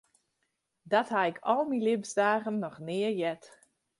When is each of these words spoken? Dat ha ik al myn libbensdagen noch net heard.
Dat 0.91 1.09
ha 1.13 1.21
ik 1.31 1.37
al 1.51 1.63
myn 1.69 1.85
libbensdagen 1.87 2.55
noch 2.63 2.77
net 2.87 3.13
heard. 3.19 3.43